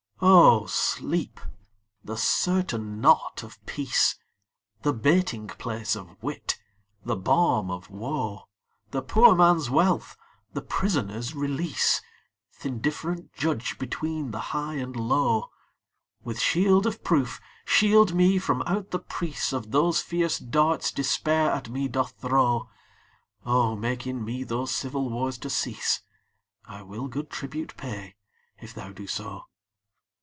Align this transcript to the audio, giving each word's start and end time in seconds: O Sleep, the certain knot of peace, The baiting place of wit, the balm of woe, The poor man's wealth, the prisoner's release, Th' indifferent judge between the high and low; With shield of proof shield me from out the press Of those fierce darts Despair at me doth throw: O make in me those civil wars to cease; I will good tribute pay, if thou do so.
O 0.23 0.67
Sleep, 0.67 1.39
the 2.03 2.15
certain 2.15 3.01
knot 3.01 3.41
of 3.43 3.57
peace, 3.65 4.17
The 4.83 4.93
baiting 4.93 5.47
place 5.47 5.95
of 5.95 6.21
wit, 6.21 6.59
the 7.03 7.15
balm 7.15 7.71
of 7.71 7.89
woe, 7.89 8.47
The 8.91 9.01
poor 9.01 9.33
man's 9.33 9.71
wealth, 9.71 10.15
the 10.53 10.61
prisoner's 10.61 11.33
release, 11.33 12.03
Th' 12.59 12.67
indifferent 12.67 13.33
judge 13.33 13.79
between 13.79 14.29
the 14.29 14.39
high 14.53 14.75
and 14.75 14.95
low; 14.95 15.49
With 16.23 16.39
shield 16.39 16.85
of 16.85 17.03
proof 17.03 17.41
shield 17.65 18.13
me 18.13 18.37
from 18.37 18.61
out 18.67 18.91
the 18.91 18.99
press 18.99 19.51
Of 19.51 19.71
those 19.71 20.01
fierce 20.01 20.37
darts 20.37 20.91
Despair 20.91 21.49
at 21.49 21.67
me 21.67 21.87
doth 21.87 22.11
throw: 22.19 22.69
O 23.43 23.75
make 23.75 24.05
in 24.05 24.23
me 24.23 24.43
those 24.43 24.69
civil 24.69 25.09
wars 25.09 25.39
to 25.39 25.49
cease; 25.49 26.01
I 26.63 26.83
will 26.83 27.07
good 27.07 27.31
tribute 27.31 27.75
pay, 27.75 28.13
if 28.59 28.75
thou 28.75 28.91
do 28.91 29.07
so. 29.07 29.45